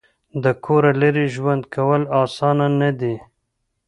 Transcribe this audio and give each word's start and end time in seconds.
د 0.43 0.45
کوره 0.63 0.91
لرې 1.01 1.25
ژوند 1.35 1.63
کول 1.73 2.01
اسانه 2.21 2.67
نه 2.79 2.91
دي. 2.99 3.15